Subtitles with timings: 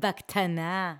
[0.00, 0.94] בקטנה.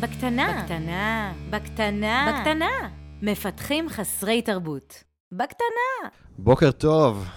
[0.00, 0.62] בקטנה.
[0.62, 1.32] בקטנה.
[1.50, 2.32] בקטנה.
[2.32, 2.88] בקטנה.
[3.22, 5.04] מפתחים חסרי תרבות.
[5.32, 6.08] בקטנה.
[6.38, 7.28] בוקר טוב,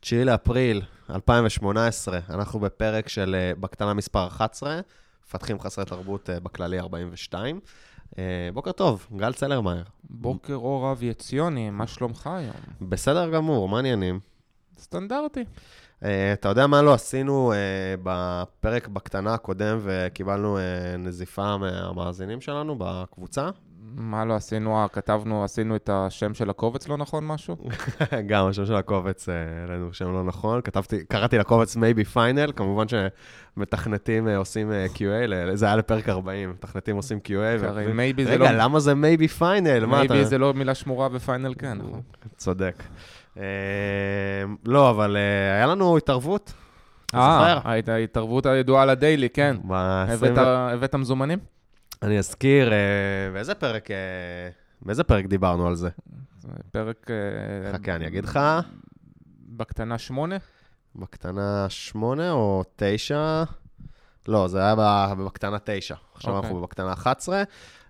[0.00, 4.80] 9 לאפריל 2018, אנחנו בפרק של אה, בקטנה מספר 11,
[5.26, 7.60] מפתחים חסרי תרבות אה, בכללי 42.
[8.18, 9.84] אה, בוקר טוב, גל צלרמייר.
[10.10, 12.56] בוקר אור אבי עציוני, מה שלומך היום?
[12.88, 14.20] בסדר גמור, מה העניינים?
[14.78, 15.44] סטנדרטי.
[16.00, 17.56] Uh, אתה יודע מה לא עשינו uh,
[18.02, 20.60] בפרק בקטנה הקודם וקיבלנו uh,
[20.98, 23.50] נזיפה מהמאזינים שלנו בקבוצה?
[23.96, 24.86] מה לא עשינו?
[24.92, 27.56] כתבנו, עשינו את השם של הקובץ לא נכון משהו?
[28.26, 30.60] גם השם של הקובץ, העלינו שם לא נכון.
[30.60, 37.18] כתבתי, קראתי לקובץ maybe final, כמובן שמתכנתים עושים QA, זה היה לפרק 40, מתכנתים עושים
[37.28, 37.64] QA.
[38.26, 38.58] רגע, לא...
[38.58, 39.86] למה זה maybe final?
[39.90, 42.00] maybe זה לא מילה שמורה ופיינל כן, נכון.
[42.36, 42.82] צודק.
[44.66, 45.16] לא, אבל
[45.56, 46.52] היה לנו התערבות.
[47.14, 49.56] אה, ההתערבות הידועה לדיילי, כן.
[49.68, 51.38] הבאת מזומנים?
[52.02, 52.72] אני אזכיר,
[53.32, 53.88] באיזה פרק,
[54.82, 55.88] באיזה פרק דיברנו על זה?
[56.72, 57.10] פרק...
[57.72, 58.40] חכה, אני אגיד לך.
[59.48, 60.36] בקטנה שמונה?
[60.96, 63.44] בקטנה שמונה או תשע?
[64.28, 64.74] לא, זה היה
[65.26, 65.94] בקטנה תשע.
[66.14, 67.42] עכשיו אנחנו בקטנה 11.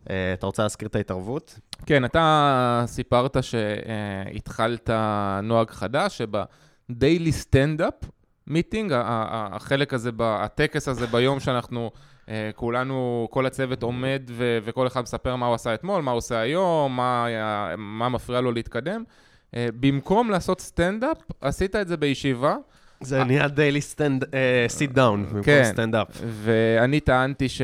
[0.03, 1.59] אתה רוצה להזכיר את ההתערבות?
[1.87, 4.91] כן, אתה סיפרת שהתחלת
[5.43, 7.95] נוהג חדש, שבדיילי סטנדאפ
[8.47, 11.91] מיטינג, החלק הזה, הטקס הזה ביום שאנחנו...
[12.55, 16.39] כולנו, כל הצוות עומד ו- וכל אחד מספר מה הוא עשה אתמול, מה הוא עושה
[16.41, 17.27] היום, מה,
[17.79, 19.05] מה מפריע לו להתקדם.
[19.57, 22.57] במקום לעשות סטנדאפ, עשית את זה בישיבה.
[23.05, 24.25] זה נהיה daily stand,
[24.69, 26.09] sit down, במקום כן, סטנדאפ.
[26.27, 27.63] ואני טענתי ש...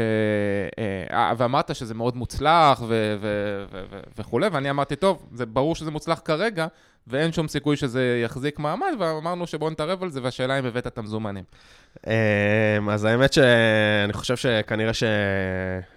[1.11, 2.83] אה, ואמרת שזה מאוד מוצלח
[4.19, 6.67] וכולי, ואני אמרתי, טוב, זה ברור שזה מוצלח כרגע,
[7.07, 10.99] ואין שום סיכוי שזה יחזיק מעמד, ואמרנו שבואו נתערב על זה, והשאלה אם הבאת את
[10.99, 11.45] המזומנים.
[12.91, 14.93] אז האמת שאני חושב שכנראה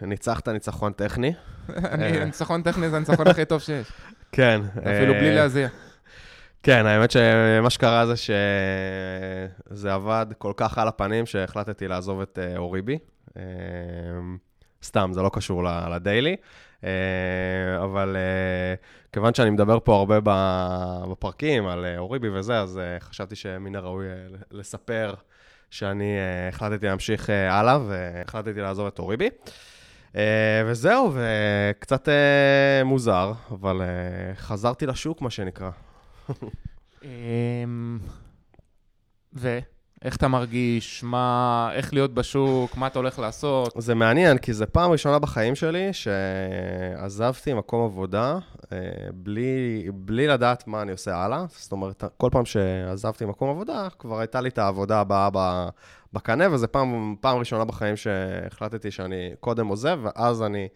[0.01, 1.33] שניצחת ניצחון טכני.
[2.25, 3.91] ניצחון טכני זה הניצחון הכי טוב שיש.
[4.31, 4.61] כן.
[4.77, 5.67] אפילו בלי להזיע.
[6.65, 12.97] כן, האמת שמה שקרה זה שזה עבד כל כך על הפנים שהחלטתי לעזוב את אוריבי.
[14.83, 16.35] סתם, זה לא קשור לדיילי.
[17.83, 18.15] אבל
[19.13, 20.19] כיוון שאני מדבר פה הרבה
[21.11, 24.05] בפרקים על אוריבי וזה, אז חשבתי שמן הראוי
[24.51, 25.13] לספר
[25.69, 26.15] שאני
[26.49, 29.29] החלטתי להמשיך הלאה והחלטתי לעזוב את אוריבי.
[30.65, 32.09] וזהו, וקצת
[32.85, 33.81] מוזר, אבל
[34.35, 35.69] חזרתי לשוק, מה שנקרא.
[39.33, 41.03] ואיך אתה מרגיש?
[41.03, 42.77] מה, איך להיות בשוק?
[42.77, 43.73] מה אתה הולך לעשות?
[43.77, 48.37] זה מעניין, כי זו פעם ראשונה בחיים שלי שעזבתי מקום עבודה
[49.13, 51.45] בלי, בלי לדעת מה אני עושה הלאה.
[51.49, 55.29] זאת אומרת, כל פעם שעזבתי מקום עבודה, כבר הייתה לי את העבודה הבאה
[56.13, 60.67] בקנה, וזו פעם, פעם ראשונה בחיים שהחלטתי שאני קודם עוזב, ואז אני...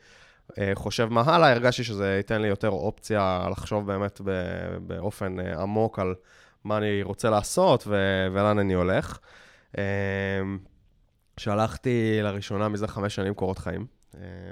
[0.74, 4.22] חושב מה הלאה, הרגשתי שזה ייתן לי יותר אופציה לחשוב באמת
[4.82, 6.16] באופן עמוק על
[6.64, 9.20] מה אני רוצה לעשות ולאן אני הולך.
[11.38, 13.86] שהלכתי לראשונה מזה חמש שנים קורות חיים.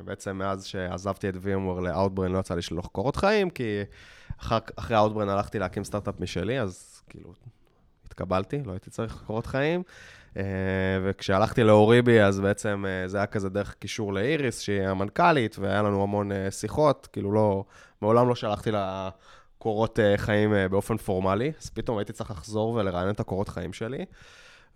[0.05, 3.81] בעצם מאז שעזבתי את VMware ל-Outbrain לא יצא לי לשלוח קורות חיים, כי
[4.41, 7.33] אחר, אחרי Outbrain הלכתי להקים סטארט-אפ משלי, אז כאילו
[8.05, 9.83] התקבלתי, לא הייתי צריך קורות חיים.
[11.03, 16.31] וכשהלכתי לאוריבי, אז בעצם זה היה כזה דרך קישור לאיריס, שהיא המנכ"לית, והיה לנו המון
[16.49, 17.63] שיחות, כאילו לא,
[18.01, 19.09] מעולם לא שלחתי לה
[19.57, 24.05] קורות חיים באופן פורמלי, אז פתאום הייתי צריך לחזור ולרענן את הקורות חיים שלי,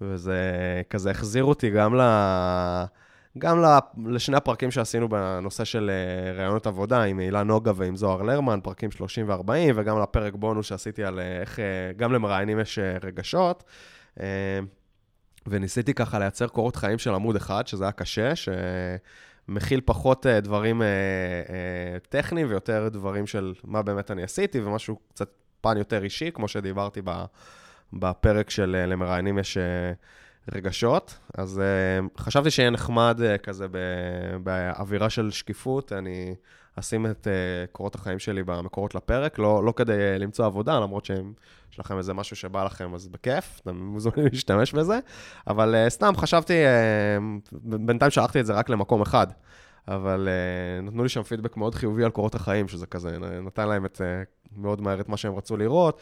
[0.01, 0.41] וזה
[0.89, 2.01] כזה החזיר אותי גם ל...
[3.37, 3.63] גם
[4.05, 5.91] לשני הפרקים שעשינו בנושא של
[6.37, 11.03] רעיונות עבודה, עם הילה נוגה ועם זוהר לרמן, פרקים 30 ו-40, וגם לפרק בונוס שעשיתי
[11.03, 11.59] על איך
[11.97, 13.63] גם למראיינים יש רגשות.
[15.47, 20.81] וניסיתי ככה לייצר קורות חיים של עמוד אחד, שזה היה קשה, שמכיל פחות דברים
[22.09, 25.29] טכניים ויותר דברים של מה באמת אני עשיתי, ומשהו קצת
[25.61, 27.01] פן יותר אישי, כמו שדיברתי
[27.93, 29.57] בפרק של למראיינים יש
[30.51, 31.19] רגשות.
[31.37, 31.61] אז
[32.17, 33.67] חשבתי שיהיה נחמד כזה
[34.43, 36.35] באווירה של שקיפות, אני
[36.79, 37.27] אשים את
[37.71, 41.33] קורות החיים שלי במקורות לפרק, לא, לא כדי למצוא עבודה, למרות שהם...
[41.71, 44.99] יש לכם איזה משהו שבא לכם, אז בכיף, אתם מוזמנים להשתמש בזה.
[45.47, 49.27] אבל uh, סתם חשבתי, uh, בינתיים שלחתי את זה רק למקום אחד,
[49.87, 53.85] אבל uh, נתנו לי שם פידבק מאוד חיובי על קורות החיים, שזה כזה, נתן להם
[53.85, 54.01] את, uh,
[54.57, 56.01] מאוד מהר את מה שהם רצו לראות.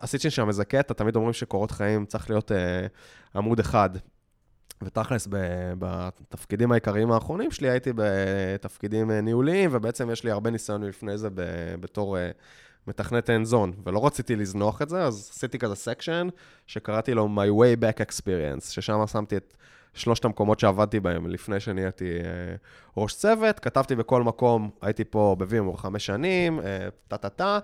[0.00, 3.90] עשיתי שם איזה קטע, תמיד אומרים שקורות חיים צריך להיות uh, עמוד אחד.
[4.82, 5.28] ותכלס,
[5.78, 11.28] בתפקידים העיקריים האחרונים שלי הייתי בתפקידים אה, ניהוליים, ובעצם יש לי הרבה ניסיון לפני זה
[11.80, 12.30] בתור אה,
[12.86, 16.28] מתכנת hands on, ולא רציתי לזנוח את זה, אז עשיתי כזה section
[16.66, 19.54] שקראתי לו My Way Back Experience, ששם שמתי את
[19.98, 22.54] שלושת המקומות שעבדתי בהם לפני שנהייתי אה,
[22.96, 27.58] ראש צוות, כתבתי בכל מקום, הייתי פה ב VMware חמש שנים, אה, טה-טה-טה,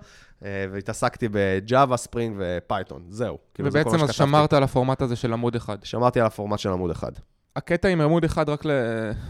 [0.45, 3.39] אה, והתעסקתי ב Java, Spring ו Python, זהו.
[3.55, 4.31] כאילו, זה ובעצם מה אז שכתבתי.
[4.31, 5.85] שמרת על הפורמט הזה של עמוד אחד.
[5.85, 7.13] שמרתי על הפורמט של עמוד אחד.
[7.57, 8.65] הקטע עם עמוד אחד, רק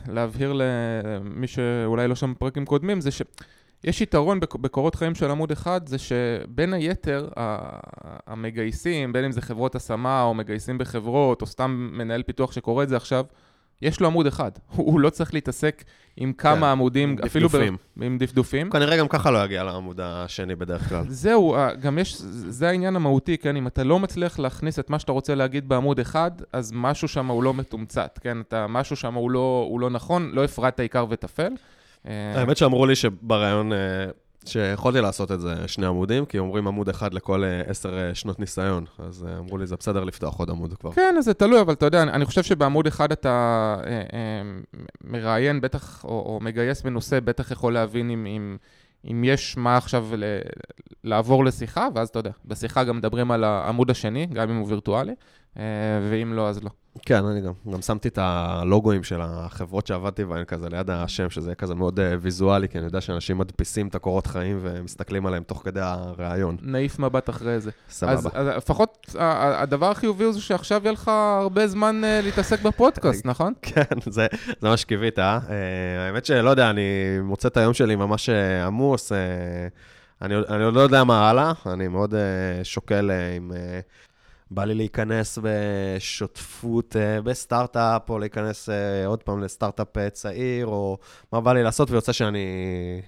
[0.09, 3.11] להבהיר למי שאולי לא שם פרקים קודמים, זה
[3.85, 7.29] שיש יתרון בק- בקורות חיים של עמוד אחד, זה שבין היתר,
[8.27, 12.89] המגייסים, בין אם זה חברות השמה או מגייסים בחברות, או סתם מנהל פיתוח שקורא את
[12.89, 13.25] זה עכשיו,
[13.83, 14.51] יש לו עמוד אחד.
[14.77, 15.85] הוא לא צריך להתעסק
[16.17, 17.77] עם כמה כן, עמודים, עם אפילו ב- דפדופים.
[18.03, 18.71] עם דפדופים.
[18.71, 21.05] כנראה גם ככה לא יגיע לעמוד השני בדרך כלל.
[21.25, 23.57] זהו, גם יש, זה העניין המהותי, כן?
[23.57, 27.27] אם אתה לא מצליח להכניס את מה שאתה רוצה להגיד בעמוד אחד, אז משהו שם
[27.27, 28.41] הוא לא מתומצת, כן?
[28.41, 31.53] אתה, משהו שם הוא לא, הוא לא נכון, לא הפרעת עיקר וטפל.
[32.09, 33.79] אה, האמת שאמרו לי שבריאיון, אה,
[34.47, 38.85] שיכולתי לעשות את זה שני עמודים, כי אומרים עמוד אחד לכל אה, עשר שנות ניסיון.
[38.99, 40.93] אז אמרו לי, זה בסדר לפתוח עוד עמוד כבר.
[40.93, 43.77] כן, זה תלוי, אבל אתה יודע, אני, חושב שבעמוד אחד אתה
[45.05, 48.57] מראיין, בטח, או, או מגייס מנוסה, בטח יכול להבין אם, אם,
[49.11, 50.25] אם יש מה עכשיו ל,
[51.05, 55.15] לעבור לשיחה, ואז אתה יודע, בשיחה גם מדברים על העמוד השני, גם אם הוא וירטואלי,
[56.11, 56.71] ואם לא, אז לא.
[57.07, 61.49] כן, אני גם, גם שמתי את הלוגוים של החברות שעבדתי בהן כזה ליד השם, שזה
[61.49, 65.43] יהיה כזה מאוד אה, ויזואלי, כי אני יודע שאנשים מדפיסים את הקורות חיים ומסתכלים עליהם
[65.43, 66.57] תוך כדי הראיון.
[66.63, 67.71] נעיף מבט אחרי זה.
[67.89, 68.13] סבבה.
[68.13, 71.09] אז, אז לפחות הדבר החיובי הוא זה שעכשיו יהיה לך
[71.41, 73.53] הרבה זמן אה, להתעסק בפודקאסט, נכון?
[73.63, 74.27] כן, זה,
[74.61, 75.39] זה מה שקיווית, אה?
[75.51, 76.07] אה?
[76.07, 76.83] האמת שלא יודע, אני
[77.23, 79.13] מוצא את היום שלי ממש אה, עמוס.
[79.13, 79.19] אה,
[80.23, 82.21] אני, עוד- אני עוד לא יודע מה הלאה, אני מאוד אה,
[82.65, 83.17] שוקל אה,
[83.57, 83.81] אה,
[84.51, 90.99] בא לי להיכנס בשותפות אה, בסטארט-אפ, או להיכנס אה, עוד פעם לסטארט-אפ אה, צעיר, או
[91.33, 92.47] מה בא לי לעשות, ויוצא שאני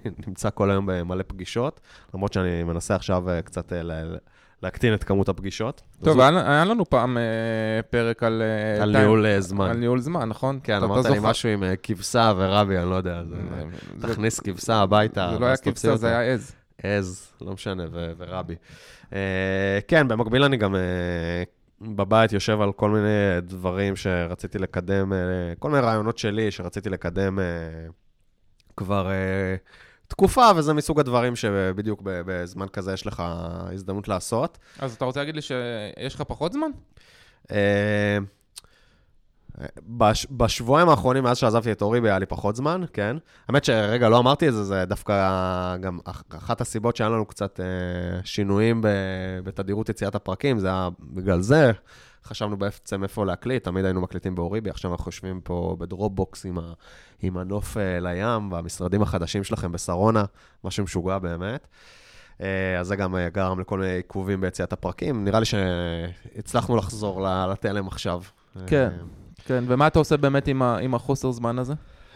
[0.26, 1.80] נמצא כל היום במלא פגישות,
[2.14, 4.16] למרות שאני מנסה עכשיו קצת ל-
[4.62, 5.82] להקטין את כמות הפגישות.
[6.04, 7.22] טוב, זו- היה, היה לנו פעם אה,
[7.90, 8.42] פרק על...
[8.42, 9.70] אה, על טיים- ניהול זמן.
[9.70, 10.58] על ניהול זמן, נכון?
[10.62, 11.18] כן, אמרת לי.
[11.22, 13.22] משהו עם אה, כבשה ורבי, אני לא יודע.
[13.24, 13.36] זה-
[14.00, 15.30] זה- תכניס כבשה הביתה.
[15.32, 16.08] זה לא היה כבשה, זה.
[16.18, 16.52] היה עז.
[16.82, 18.54] עז, לא משנה, ו- ורבי.
[19.12, 21.42] אה, כן, במקביל אני גם אה,
[21.80, 25.18] בבית יושב על כל מיני דברים שרציתי לקדם, אה,
[25.58, 27.44] כל מיני רעיונות שלי שרציתי לקדם אה,
[28.76, 29.56] כבר אה,
[30.08, 33.22] תקופה, וזה מסוג הדברים שבדיוק בזמן כזה יש לך
[33.72, 34.58] הזדמנות לעשות.
[34.78, 36.70] אז אתה רוצה להגיד לי שיש לך פחות זמן?
[39.88, 43.16] בש, בשבועיים האחרונים, מאז שעזבתי את אורי, היה לי פחות זמן, כן.
[43.48, 47.60] האמת שרגע, לא אמרתי את זה, זה דווקא גם אח- אחת הסיבות שהיה לנו קצת
[47.60, 47.64] אה,
[48.24, 48.88] שינויים ב,
[49.44, 51.72] בתדירות יציאת הפרקים, זה היה בגלל זה.
[52.24, 56.72] חשבנו בעצם איפה להקליט, תמיד היינו מקליטים באוריבי, עכשיו אנחנו יושבים פה בדרופבוקס עם, ה,
[57.22, 60.24] עם הנוף אה, לים, והמשרדים החדשים שלכם בשרונה,
[60.64, 61.66] משהו משוגע באמת.
[62.40, 65.24] אה, אז זה גם אה, גרם לכל מיני עיכובים ביציאת הפרקים.
[65.24, 67.22] נראה לי שהצלחנו לחזור
[67.52, 68.22] לתלם עכשיו.
[68.66, 68.90] כן.
[69.46, 71.74] כן, ומה אתה עושה באמת עם, ה, עם החוסר זמן הזה?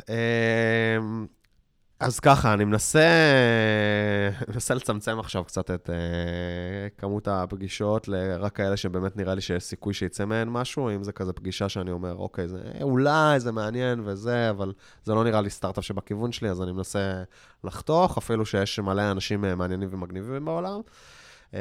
[0.09, 1.27] אמ,
[2.00, 3.09] אז ככה, אני מנסה,
[4.49, 9.94] מנסה לצמצם עכשיו קצת את uh, כמות הפגישות לרק כאלה שבאמת נראה לי שיש סיכוי
[9.94, 14.50] שיצא מהן משהו, אם זה כזה פגישה שאני אומר, אוקיי, זה אולי זה מעניין וזה,
[14.50, 14.73] אבל
[15.05, 17.23] זה לא נראה לי סטארט-אפ שבכיוון שלי, אז אני מנסה
[17.65, 20.81] לחתוך, אפילו שיש מלא אנשים אה, מעניינים ומגניבים בעולם.
[21.51, 21.55] Uh,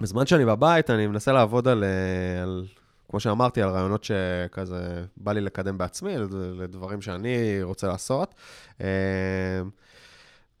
[0.00, 2.66] בזמן שאני בבית, אני מנסה לעבוד על, אה, על
[3.10, 8.34] כמו שאמרתי, על רעיונות שכזה בא לי לקדם בעצמי, לד- לדברים שאני רוצה לעשות.
[8.80, 8.86] אה,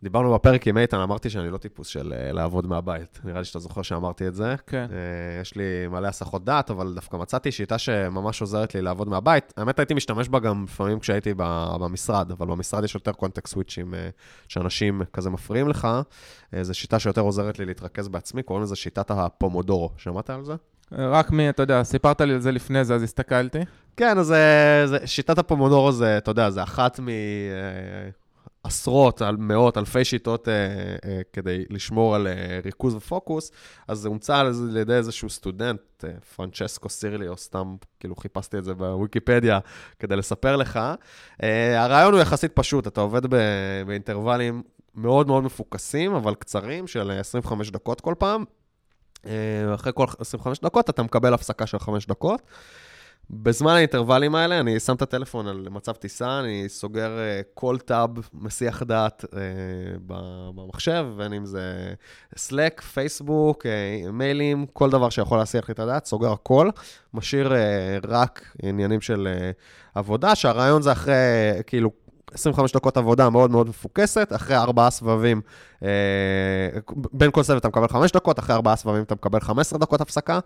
[0.02, 3.20] דיברנו בפרק עם איתן, אמרתי שאני לא טיפוס של אה, לעבוד מהבית.
[3.24, 4.54] נראה לי שאתה זוכר שאמרתי את זה.
[4.66, 4.86] כן.
[4.90, 9.52] אה, יש לי מלא הסחות דעת, אבל דווקא מצאתי שיטה שממש עוזרת לי לעבוד מהבית.
[9.56, 14.08] האמת, הייתי משתמש בה גם לפעמים כשהייתי במשרד, אבל במשרד יש יותר קונטקסט סוויצ'ים אה,
[14.48, 15.88] שאנשים כזה מפריעים לך.
[16.62, 19.90] זו שיטה שיותר עוזרת לי להתרכז בעצמי, קוראים לזה שיטת הפומודורו.
[19.96, 20.54] שמעת על זה?
[20.92, 23.58] רק מי, אתה יודע, סיפרת לי על זה לפני זה, אז הסתכלתי.
[23.96, 27.00] כן, אז אה, זה, שיטת הפומודורו זה, אתה יודע, זה אחת
[28.64, 30.54] מעשרות, על מאות, אלפי שיטות אה,
[31.04, 33.52] אה, כדי לשמור על אה, ריכוז ופוקוס,
[33.88, 38.64] אז זה הומצא על ידי איזשהו סטודנט, אה, פרנצ'סקו סירלי, או סתם, כאילו חיפשתי את
[38.64, 39.58] זה בוויקיפדיה
[39.98, 40.80] כדי לספר לך.
[41.42, 43.26] אה, הרעיון הוא יחסית פשוט, אתה עובד
[43.86, 44.62] באינטרוולים
[44.94, 48.44] מאוד מאוד מפוקסים, אבל קצרים, של 25 דקות כל פעם.
[49.26, 52.42] אה, אחרי כל 25 דקות אתה מקבל הפסקה של 5 דקות.
[53.30, 58.10] בזמן האינטרוולים האלה, אני שם את הטלפון על מצב טיסה, אני סוגר uh, כל טאב
[58.34, 59.28] מסיח דעת uh,
[60.54, 61.94] במחשב, בין אם זה
[62.34, 63.66] Slack, פייסבוק,
[64.12, 66.70] מיילים, כל דבר שיכול להסיח לי את הדעת, סוגר הכל,
[67.14, 67.52] משאיר
[68.08, 69.28] רק עניינים של
[69.94, 71.14] עבודה, שהרעיון זה אחרי,
[71.66, 71.90] כאילו,
[72.34, 75.40] 25 דקות עבודה מאוד מאוד מפוקסת, אחרי ארבעה סבבים,
[75.77, 75.77] אה,
[77.12, 80.38] בין כל סבב אתה מקבל 5 דקות, אחרי ארבעה סבבים אתה מקבל 15 דקות הפסקה.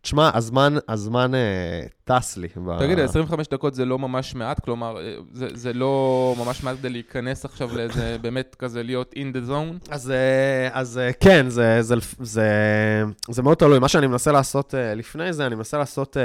[0.00, 2.48] תשמע, הזמן, הזמן אה, טס לי.
[2.78, 6.88] תגיד, 25 דקות זה לא ממש מעט, כלומר, אה, זה, זה לא ממש מעט כדי
[6.88, 9.90] להיכנס עכשיו לאיזה, באמת כזה להיות in the zone?
[9.90, 12.48] אז, אה, אז אה, כן, זה, זה, זה,
[13.30, 13.78] זה מאוד תלוי.
[13.78, 16.22] מה שאני מנסה לעשות אה, לפני זה, אני מנסה לעשות אה,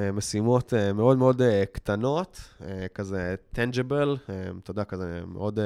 [0.00, 5.58] אה, משימות אה, מאוד מאוד אה, קטנות, אה, כזה tangible, אה, אתה יודע, כזה מאוד
[5.58, 5.64] אה,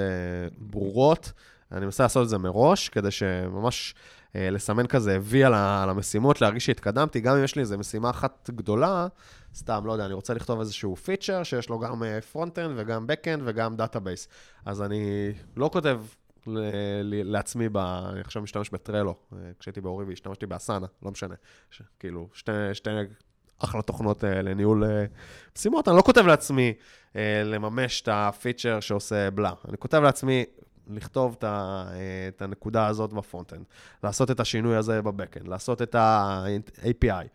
[0.58, 1.32] ברורות.
[1.75, 3.95] אני מנסה לעשות את זה מראש, כדי שממש
[4.37, 8.11] אה, לסמן כזה וי על, על המשימות, להרגיש שהתקדמתי, גם אם יש לי איזו משימה
[8.11, 9.07] אחת גדולה,
[9.54, 13.76] סתם, לא יודע, אני רוצה לכתוב איזשהו feature שיש לו גם front-end וגם back-end וגם
[13.76, 14.28] database.
[14.64, 16.00] אז אני לא כותב
[16.47, 16.59] ל-
[17.02, 17.76] ל- לעצמי, ב...
[17.76, 21.35] אני עכשיו משתמש ב Trello, אה, כשהייתי באורי והשתמשתי ב Asana, לא משנה.
[21.71, 21.83] ש...
[21.99, 22.90] כאילו, שתי, שתי
[23.59, 25.04] אחלה תוכנות אה, לניהול אה,
[25.57, 26.73] משימות, אני לא כותב לעצמי
[27.16, 29.52] אה, לממש את ה feature שעושה בלה.
[29.69, 30.45] אני כותב לעצמי,
[30.90, 31.84] לכתוב את, ה,
[32.28, 33.64] את הנקודה הזאת ב front-end,
[34.04, 37.26] לעשות את השינוי הזה ב back-end, לעשות את ה-API.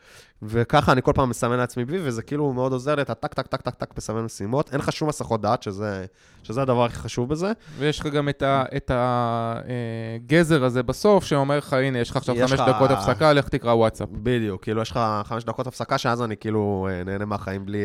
[0.42, 3.48] וככה אני כל פעם מסמן לעצמי וי, וזה כאילו מאוד עוזר לי, אתה טק, טק,
[3.48, 4.72] טק, טק, טק, מסמן משימות.
[4.72, 6.06] אין לך שום הסחות דעת, שזה,
[6.44, 7.52] שזה הדבר הכי חשוב בזה.
[7.78, 8.30] ויש לך גם
[8.78, 13.74] את הגזר הזה בסוף, שאומר לך, הנה, יש לך עכשיו חמש דקות הפסקה, לך תקרא
[13.74, 14.10] וואטסאפ.
[14.12, 17.84] בדיוק, כאילו, יש לך חמש דקות הפסקה, שאז אני כאילו נהנה מהחיים בלי,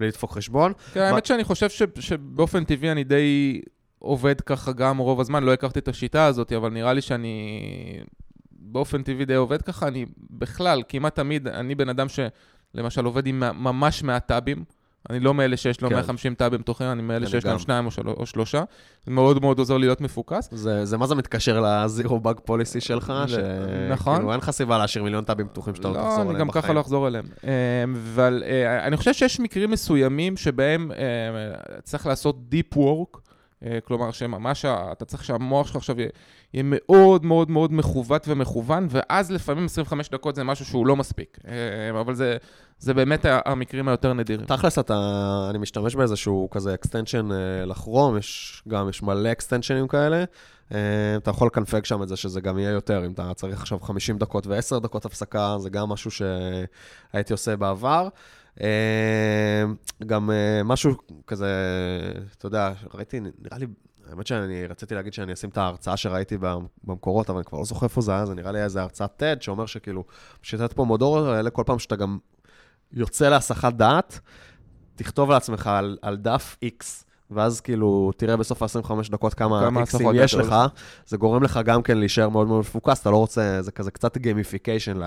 [0.00, 0.72] בלי לדפוק חשבון.
[0.92, 1.68] כן, האמת שאני חושב
[2.00, 3.60] שבאופן טבעי אני די...
[3.98, 7.60] עובד ככה גם רוב הזמן, לא הכרתי את השיטה הזאת, אבל נראה לי שאני
[8.50, 9.88] באופן טבעי די עובד ככה.
[9.88, 14.64] אני בכלל, כמעט תמיד, אני בן אדם שלמשל עובד עם ממש מעט טאבים.
[15.10, 15.94] אני לא מאלה שיש לו כן.
[15.94, 17.44] 150 טאבים פתוחים, אני מאלה שיש.
[17.44, 18.08] להם שניים או, של...
[18.08, 18.64] או שלושה.
[19.04, 20.48] זה מאוד מאוד עוזר להיות מפוקס.
[20.52, 23.12] זה, זה מה זה מתקשר לזירו באג פוליסי שלך?
[23.26, 23.34] ש...
[23.90, 24.16] נכון.
[24.16, 26.28] כאילו אין לך סיבה להשאיר מיליון טאבים פתוחים שאתה לא תחזור עליהם בחיים.
[26.28, 27.24] לא, אני גם ככה לא אחזור אליהם.
[27.94, 33.25] אבל אה, אני חושב שיש מקרים מסוימים שבהם אה, צריך לעשות Deep Work.
[33.64, 36.08] אה, כלומר, שממש אתה צריך שהמוח שלך עכשיו יהיה,
[36.54, 41.38] יהיה מאוד מאוד מאוד מכוות ומכוון, ואז לפעמים 25 דקות זה משהו שהוא לא מספיק.
[41.48, 42.36] אה, אבל זה,
[42.78, 44.46] זה באמת המקרים היותר נדירים.
[44.46, 49.78] תכלס, אתה, אני משתמש באיזשהו כזה extension אה, ל Chrome, יש גם, יש מלא extension
[49.78, 50.24] ים כאלה.
[51.16, 54.18] אתה יכול לקנפג שם את זה שזה גם יהיה יותר, אם אתה צריך עכשיו 50
[54.18, 58.08] דקות ו-10 דקות הפסקה, זה גם משהו שהייתי עושה בעבר.
[58.62, 59.64] אה,
[60.06, 60.94] גם אה, משהו
[61.26, 61.50] כזה,
[62.38, 63.66] אתה יודע, ראיתי, נראה לי,
[64.10, 66.38] האמת שאני רציתי להגיד שאני אשים את ההרצאה שראיתי
[66.84, 69.44] במקורות, אבל אני כבר לא זוכר איפה זה היה, זה נראה לי איזה הרצאת TED
[69.44, 70.04] שאומר שכאילו,
[70.42, 72.18] בשיטת פומודורו האלה, כל פעם שאתה גם
[72.92, 74.20] יוצא להסחת דעת,
[74.96, 77.05] תכתוב לעצמך על, על דף X.
[77.30, 80.54] ואז כאילו, תראה בסוף ה-25 דקות כמה איקסים יש לך,
[81.06, 84.16] זה גורם לך גם כן להישאר מאוד מאוד מפוקס, אתה לא רוצה, זה כזה קצת
[84.18, 85.00] gamification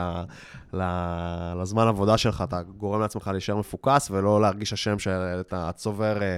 [1.62, 6.38] לזמן עבודה שלך, אתה גורם לעצמך להישאר מפוקס ולא להרגיש אשם שאתה צובר אה,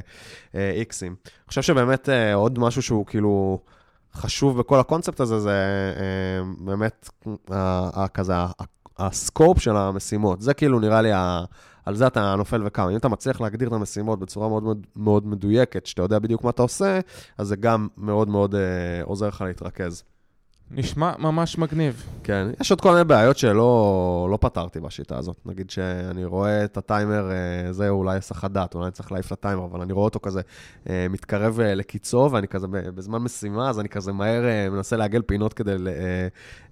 [0.55, 1.15] אה, איקסים.
[1.25, 3.59] אני חושב שבאמת אה, עוד משהו שהוא כאילו...
[4.15, 5.53] חשוב בכל הקונספט הזה, זה
[6.59, 7.09] באמת
[8.13, 8.33] כזה
[8.97, 10.41] הסקופ של המשימות.
[10.41, 11.11] זה כאילו נראה לי
[11.85, 12.89] על זה אתה נופל וקם.
[12.91, 16.49] אם אתה מצליח להגדיר את המשימות בצורה מאוד מאוד, מאוד מדויקת, שאתה יודע בדיוק מה
[16.49, 16.99] אתה עושה,
[17.37, 18.61] אז זה גם מאוד מאוד אה,
[19.03, 20.03] עוזר לך להתרכז.
[20.73, 22.05] נשמע ממש מגניב.
[22.23, 25.37] כן, יש עוד כל מיני בעיות שלא לא פתרתי בשיטה הזאת.
[25.45, 29.65] נגיד שאני רואה את הטיימר, אה, זה אולי הסחת דעת, אולי אני צריך להעיף לטיימר,
[29.65, 30.41] אבל אני רואה אותו כזה
[30.89, 35.53] אה, מתקרב אה, לקיצו, ואני כזה בזמן משימה, אז אני כזה מהר מנסה לעגל פינות
[35.53, 35.75] כדי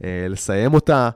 [0.01, 1.09] לסיים אותה.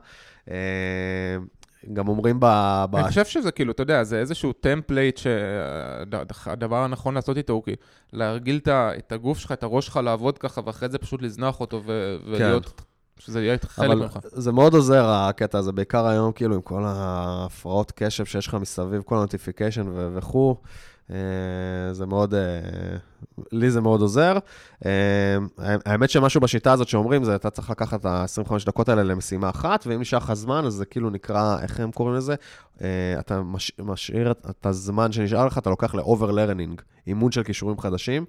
[1.92, 2.44] גם אומרים ב...
[2.90, 2.96] ב...
[2.96, 7.62] אני חושב שזה כאילו, אתה יודע, זה איזשהו template שהדבר הנכון לעשות איתו הוא
[8.12, 12.16] להרגיל את הגוף שלך, את הראש שלך לעבוד ככה, ואחרי זה פשוט לזנוח אותו ו...
[12.24, 12.30] כן.
[12.30, 12.82] ולהיות...
[13.18, 14.18] שזה יהיה חלק ממך.
[14.22, 19.02] זה מאוד עוזר, הקטע הזה, בעיקר היום, כאילו, עם כל ההפרעות קשב שיש לך מסביב,
[19.02, 20.56] כל ה notification וכו'.
[21.10, 22.40] אה, זה מאוד, אה,
[23.52, 24.38] לי זה מאוד עוזר.
[24.86, 29.50] אה, האמת שמשהו בשיטה הזאת שאומרים, זה אתה צריך לקחת את ה-25 דקות האלה למשימה
[29.50, 32.34] אחת, ואם נשאר לך זמן, אז זה כאילו נקרא, איך הם קוראים לזה?
[33.18, 33.42] אתה
[33.78, 38.24] משאיר את הזמן שנשאר לך, אתה לוקח ל-over-learning, אימון של כישורים חדשים.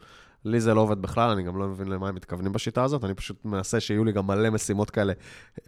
[0.45, 3.13] לי זה לא עובד בכלל, אני גם לא מבין למה הם מתכוונים בשיטה הזאת, אני
[3.13, 5.13] פשוט מנסה שיהיו לי גם מלא משימות כאלה,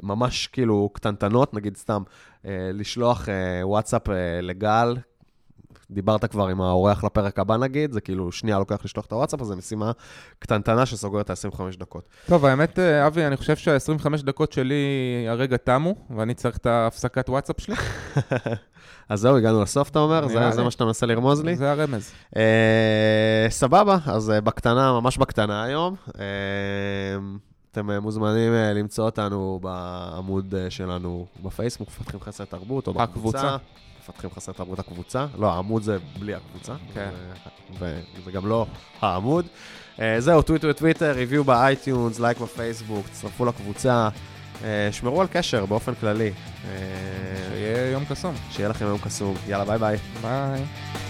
[0.03, 2.03] ממש כאילו קטנטנות, נגיד סתם,
[2.45, 3.29] לשלוח
[3.63, 4.01] וואטסאפ
[4.41, 4.97] לגל,
[5.91, 9.47] דיברת כבר עם האורח לפרק הבא נגיד, זה כאילו שנייה לוקח לשלוח את הוואטסאפ, אז
[9.47, 9.91] זו משימה
[10.39, 12.09] קטנטנה שסוגרת את ה-25 דקות.
[12.27, 14.75] טוב, האמת, אה, אבי, אני חושב שה-25 דקות שלי
[15.29, 17.75] הרגע תמו, ואני צריך את ההפסקת וואטסאפ שלי.
[19.09, 20.27] אז זהו, הגענו לסוף, אתה אומר?
[20.27, 20.63] זה, זה.
[20.63, 21.55] מה שאתה מנסה לרמוז לי?
[21.55, 22.11] זה הרמז.
[22.37, 25.95] אה, סבבה, אז אה, בקטנה, ממש בקטנה היום.
[26.19, 26.23] אה,
[27.79, 33.57] אתם אה, מוזמנים אה, למצוא אותנו בעמוד אה, שלנו בפייסבוק, מפתחים חסרי תרבות, או בקבוצה.
[34.01, 35.25] מפתחים חסרי תרבות הקבוצה.
[35.39, 36.73] לא, העמוד זה בלי הקבוצה.
[36.93, 37.09] כן.
[37.79, 38.65] וזה גם לא
[39.01, 39.45] העמוד.
[40.19, 44.09] זהו, טוויטר וטוויטר, review ב iTunes, לייק בפייסבוק, תצטרפו לקבוצה.
[44.91, 46.31] שמרו על קשר באופן כללי.
[47.49, 48.35] שיהיה יום קסום.
[48.51, 49.35] שיהיה לכם יום קסום.
[49.47, 49.97] יאללה, ביי ביי.
[50.21, 51.06] ביי.